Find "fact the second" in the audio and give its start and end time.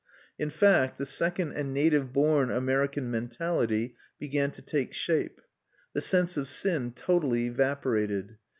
0.49-1.51